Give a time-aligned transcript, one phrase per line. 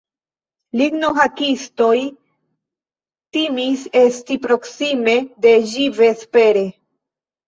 [0.79, 1.97] Lignohakistoj
[3.37, 5.13] timis esti proksime
[5.47, 6.65] de ĝi vespere.